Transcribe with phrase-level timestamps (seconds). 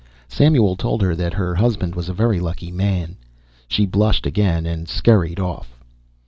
[0.27, 3.17] Samuel told her that her husband was a very lucky man.
[3.67, 5.77] She blushed again and scurried off.